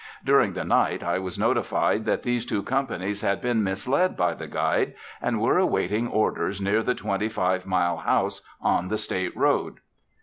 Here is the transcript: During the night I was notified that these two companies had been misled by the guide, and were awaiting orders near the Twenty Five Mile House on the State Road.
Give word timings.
During 0.25 0.53
the 0.53 0.65
night 0.65 1.03
I 1.03 1.19
was 1.19 1.37
notified 1.37 2.05
that 2.05 2.23
these 2.23 2.43
two 2.43 2.63
companies 2.63 3.21
had 3.21 3.39
been 3.39 3.63
misled 3.63 4.17
by 4.17 4.33
the 4.33 4.47
guide, 4.47 4.95
and 5.21 5.39
were 5.39 5.59
awaiting 5.59 6.07
orders 6.07 6.59
near 6.59 6.81
the 6.81 6.95
Twenty 6.95 7.29
Five 7.29 7.67
Mile 7.67 7.97
House 7.97 8.41
on 8.59 8.87
the 8.87 8.97
State 8.97 9.37
Road. 9.37 9.75